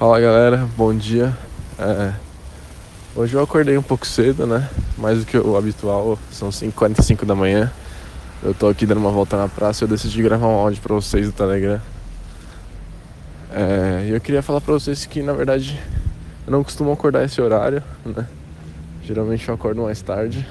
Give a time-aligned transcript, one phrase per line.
[0.00, 1.36] Fala galera, bom dia.
[1.78, 2.14] É,
[3.14, 4.66] hoje eu acordei um pouco cedo, né?
[4.96, 7.70] Mais do que o habitual, são 5h45 da manhã.
[8.42, 10.94] Eu tô aqui dando uma volta na praça e eu decidi gravar um áudio pra
[10.94, 11.78] vocês do Telegram.
[13.52, 15.78] É, eu queria falar pra vocês que na verdade
[16.46, 18.26] eu não costumo acordar esse horário, né?
[19.04, 20.48] Geralmente eu acordo mais tarde.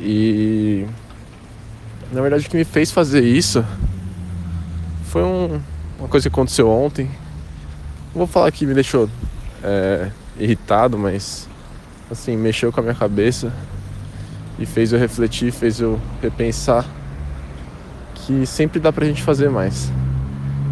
[0.00, 0.84] E
[2.10, 3.64] na verdade o que me fez fazer isso
[5.04, 5.60] foi um,
[5.96, 7.08] uma coisa que aconteceu ontem
[8.14, 9.08] vou falar que me deixou
[9.62, 11.48] é, irritado, mas
[12.10, 13.52] assim, mexeu com a minha cabeça
[14.58, 16.84] e fez eu refletir, fez eu repensar
[18.14, 19.90] que sempre dá pra gente fazer mais.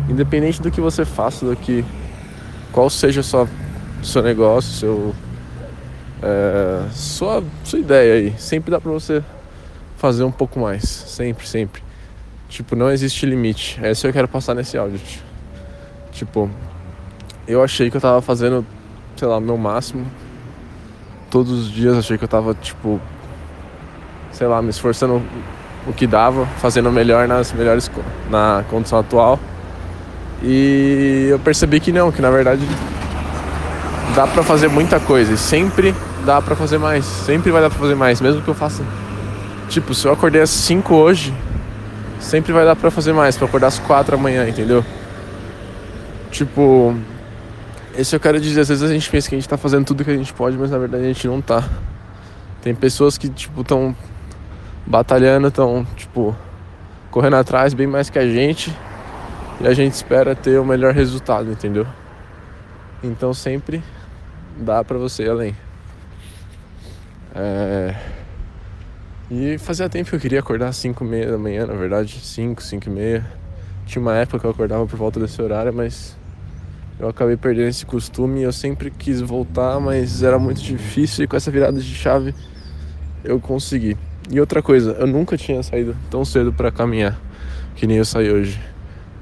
[0.09, 1.85] Independente do que você faça, do que
[2.73, 5.15] qual seja o seu, negócio, seu
[6.23, 9.23] é, sua, sua ideia aí, sempre dá pra você
[9.97, 11.83] fazer um pouco mais, sempre, sempre.
[12.49, 13.79] Tipo, não existe limite.
[13.83, 15.01] É isso que eu quero passar nesse áudio.
[16.13, 16.51] Tipo,
[17.49, 18.65] eu achei que eu tava fazendo,
[19.17, 20.07] sei lá, o meu máximo.
[21.31, 23.01] Todos os dias achei que eu tava, tipo,
[24.31, 25.23] sei lá, me esforçando
[25.87, 27.91] o que dava, fazendo melhor nas melhores
[28.31, 29.41] na condição atual.
[30.43, 32.63] E eu percebi que não, que na verdade
[34.15, 37.79] dá para fazer muita coisa e sempre dá para fazer mais, sempre vai dar para
[37.79, 38.85] fazer mais, mesmo que eu faça
[39.69, 41.33] tipo, se eu acordei às 5 hoje,
[42.21, 44.85] sempre vai dar para fazer mais, para acordar às 4 amanhã, entendeu?
[46.31, 46.97] Tipo,
[47.99, 50.05] isso eu quero dizer, às vezes a gente pensa que a gente tá fazendo tudo
[50.05, 51.69] que a gente pode, mas na verdade a gente não tá.
[52.63, 53.95] Tem pessoas que, tipo, estão
[54.87, 56.37] batalhando, estão, tipo,
[57.11, 58.75] correndo atrás bem mais que a gente.
[59.61, 61.87] E a gente espera ter o melhor resultado, entendeu?
[63.03, 63.83] Então sempre
[64.57, 65.57] dá pra você ir além.
[67.35, 67.95] É...
[69.31, 72.19] E fazia tempo que eu queria acordar às 5 e meia da manhã, na verdade,
[72.21, 73.27] 5, 5 e meia.
[73.87, 76.18] Tinha uma época que eu acordava por volta desse horário, mas
[76.99, 78.43] eu acabei perdendo esse costume.
[78.43, 81.25] Eu sempre quis voltar, mas era muito difícil.
[81.25, 82.35] E com essa virada de chave,
[83.25, 83.97] eu consegui.
[84.31, 87.19] E outra coisa, eu nunca tinha saído tão cedo para caminhar
[87.79, 88.61] que nem eu saí hoje.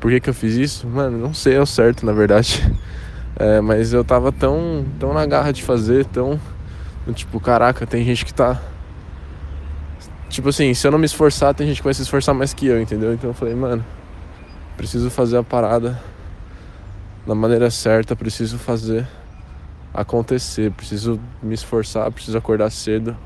[0.00, 0.86] Por que, que eu fiz isso?
[0.86, 2.62] Mano, não sei ao certo, na verdade.
[3.38, 6.40] É, mas eu tava tão, tão na garra de fazer, tão.
[7.12, 8.58] Tipo, caraca, tem gente que tá.
[10.30, 12.66] Tipo assim, se eu não me esforçar, tem gente que vai se esforçar mais que
[12.66, 13.12] eu, entendeu?
[13.12, 13.84] Então eu falei, mano,
[14.78, 16.00] preciso fazer a parada
[17.26, 19.06] da maneira certa, preciso fazer
[19.92, 23.16] acontecer, preciso me esforçar, preciso acordar cedo,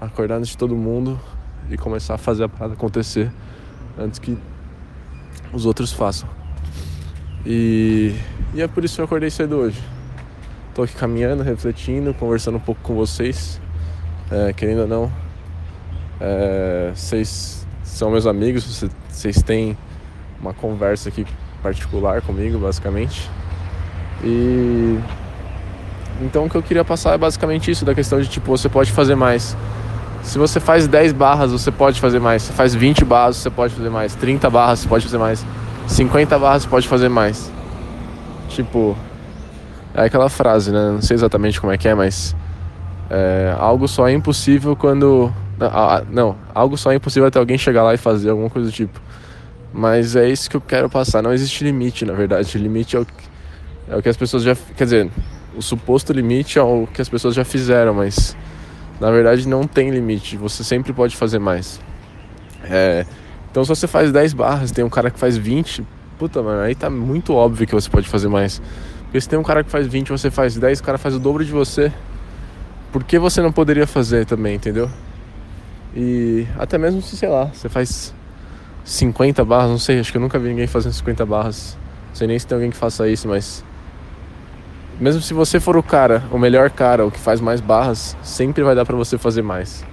[0.00, 1.20] acordar antes de todo mundo
[1.68, 3.30] e começar a fazer a parada acontecer
[3.98, 4.38] antes que
[5.52, 6.28] os outros façam.
[7.44, 8.14] E,
[8.54, 9.82] e é por isso que eu acordei cedo hoje.
[10.74, 13.60] Tô aqui caminhando, refletindo, conversando um pouco com vocês.
[14.30, 15.12] É, querendo ou não,
[16.20, 19.76] é, vocês são meus amigos, vocês têm
[20.40, 21.24] uma conversa aqui
[21.66, 23.28] particular comigo, basicamente.
[24.22, 24.98] E
[26.20, 28.92] então o que eu queria passar é basicamente isso, da questão de tipo, você pode
[28.92, 29.56] fazer mais.
[30.22, 32.42] Se você faz 10 barras, você pode fazer mais.
[32.42, 34.14] Se faz 20 barras, você pode fazer mais.
[34.14, 35.44] 30 barras, você pode fazer mais.
[35.88, 37.50] 50 barras, você pode fazer mais.
[38.48, 38.96] Tipo,
[39.94, 40.92] é aquela frase, né?
[40.92, 42.34] Não sei exatamente como é que é, mas
[43.10, 45.32] é, algo só é impossível quando
[46.10, 49.00] não, algo só é impossível até alguém chegar lá e fazer alguma coisa do tipo.
[49.76, 51.22] Mas é isso que eu quero passar.
[51.22, 52.56] Não existe limite, na verdade.
[52.56, 53.12] O limite é o, que,
[53.90, 54.56] é o que as pessoas já.
[54.74, 55.10] Quer dizer,
[55.54, 58.34] o suposto limite é o que as pessoas já fizeram, mas
[58.98, 60.34] na verdade não tem limite.
[60.38, 61.78] Você sempre pode fazer mais.
[62.64, 63.04] É,
[63.50, 65.86] então, se você faz 10 barras, tem um cara que faz 20,
[66.18, 68.62] puta, mano, aí tá muito óbvio que você pode fazer mais.
[69.02, 71.18] Porque se tem um cara que faz 20 você faz 10, o cara faz o
[71.18, 71.92] dobro de você.
[72.90, 74.88] Por que você não poderia fazer também, entendeu?
[75.94, 78.15] E até mesmo se, sei lá, você faz
[78.86, 81.76] 50 barras, não sei, acho que eu nunca vi ninguém fazendo 50 barras.
[82.08, 83.64] Não sei nem se tem alguém que faça isso, mas.
[85.00, 88.62] Mesmo se você for o cara, o melhor cara, o que faz mais barras, sempre
[88.62, 89.84] vai dar para você fazer mais.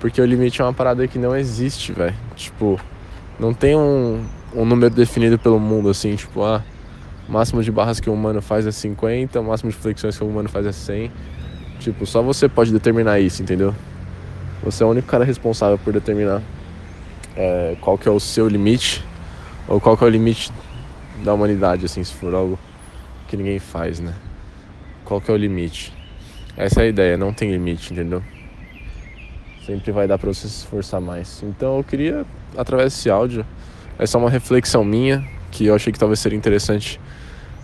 [0.00, 2.14] Porque o limite é uma parada que não existe, velho.
[2.34, 2.78] Tipo,
[3.38, 6.60] não tem um, um número definido pelo mundo, assim, tipo, ah,
[7.28, 10.24] o máximo de barras que um humano faz é 50, o máximo de flexões que
[10.24, 11.10] um humano faz é 100.
[11.78, 13.72] Tipo, só você pode determinar isso, entendeu?
[14.64, 16.42] Você é o único cara responsável por determinar
[17.36, 19.04] é, qual que é o seu limite
[19.66, 20.52] ou qual que é o limite
[21.24, 22.58] da humanidade, assim, se for algo
[23.28, 24.14] que ninguém faz, né?
[25.04, 25.92] Qual que é o limite?
[26.56, 28.22] Essa é a ideia, não tem limite, entendeu?
[29.66, 31.42] Sempre vai dar para você se esforçar mais.
[31.42, 32.26] Então eu queria,
[32.56, 33.44] através desse áudio,
[33.98, 37.00] essa é uma reflexão minha que eu achei que talvez seria interessante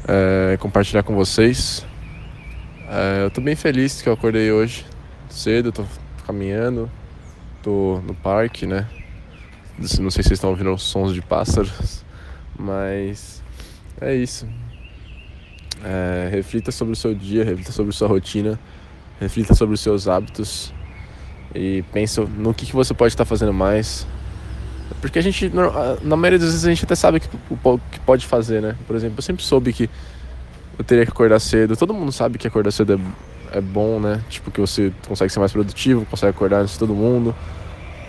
[0.08, 1.84] é, compartilhar com vocês.
[2.88, 4.86] É, eu tô bem feliz que eu acordei hoje
[5.28, 5.84] cedo, tô
[6.26, 6.90] caminhando,
[7.62, 8.86] tô no parque, né?
[9.80, 12.04] Não sei se vocês estão ouvindo os sons de pássaros,
[12.58, 13.42] mas
[13.98, 14.46] é isso.
[15.82, 18.60] É, reflita sobre o seu dia, reflita sobre sua rotina,
[19.18, 20.70] reflita sobre os seus hábitos
[21.54, 24.06] e pensa no que, que você pode estar fazendo mais.
[25.00, 25.50] Porque a gente,
[26.02, 27.28] na maioria das vezes, a gente até sabe o que,
[27.90, 28.76] que pode fazer, né?
[28.86, 29.88] Por exemplo, eu sempre soube que
[30.78, 31.74] eu teria que acordar cedo.
[31.74, 33.00] Todo mundo sabe que acordar cedo
[33.52, 34.22] é, é bom, né?
[34.28, 37.34] Tipo, que você consegue ser mais produtivo, consegue acordar antes de todo mundo.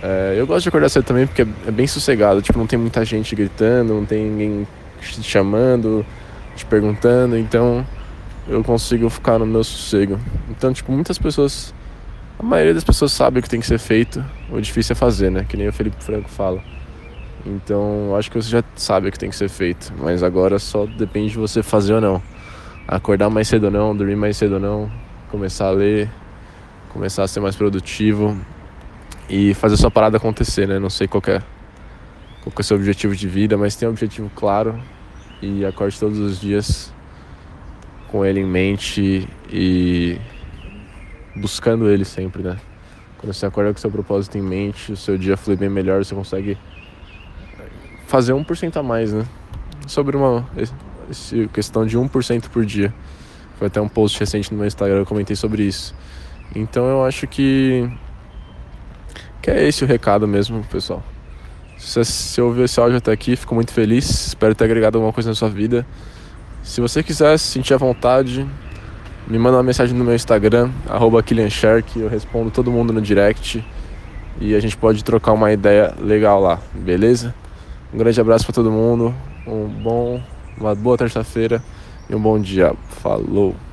[0.01, 2.42] É, eu gosto de acordar cedo também porque é, bem sossegado.
[2.42, 4.68] Tipo, não tem muita gente gritando, não tem ninguém
[5.00, 6.06] te chamando,
[6.56, 7.38] te perguntando.
[7.38, 7.86] Então,
[8.48, 10.19] eu consigo ficar no meu sossego.
[10.50, 11.74] Então, tipo, muitas pessoas...
[12.39, 14.24] A maioria das pessoas sabe o que tem que ser feito.
[14.51, 15.45] O difícil é fazer, né?
[15.48, 16.62] Que nem o Felipe Franco fala.
[17.45, 19.94] Então, acho que você já sabe o que tem que ser feito.
[20.00, 22.21] Mas agora só depende de você fazer ou não
[22.88, 24.92] acordar mais cedo ou não, dormir mais cedo ou não,
[25.30, 26.09] começar a ler,
[26.89, 28.38] começar a ser mais produtivo
[29.31, 30.78] e fazer sua parada acontecer, né?
[30.78, 31.39] Não sei qual é,
[32.44, 34.78] qual é o seu objetivo de vida, mas tem um objetivo claro
[35.42, 36.94] e acorde todos os dias
[38.10, 40.19] com ele em mente e
[41.33, 42.57] buscando ele sempre, né?
[43.18, 46.13] Quando você acorda com seu propósito em mente, o seu dia flui bem melhor, você
[46.13, 46.57] consegue
[48.07, 49.25] fazer 1% a mais, né?
[49.88, 50.45] Sobre uma
[51.10, 52.94] essa questão de 1% por dia.
[53.57, 55.95] Foi até um post recente no meu Instagram, eu comentei sobre isso.
[56.54, 57.89] Então eu acho que
[59.41, 61.03] que é esse o recado mesmo, pessoal.
[61.77, 64.27] Se você ouviu esse áudio até aqui, fico muito feliz.
[64.27, 65.85] Espero ter agregado alguma coisa na sua vida.
[66.61, 68.47] Se você quiser se sentir à vontade,
[69.27, 71.23] me manda uma mensagem no meu Instagram, arroba
[71.95, 73.65] eu respondo todo mundo no direct
[74.39, 77.33] e a gente pode trocar uma ideia legal lá, beleza?
[77.94, 79.13] Um grande abraço para todo mundo,
[79.47, 80.21] um bom
[80.57, 81.61] uma boa terça-feira
[82.09, 82.73] e um bom dia.
[83.01, 83.70] Falou!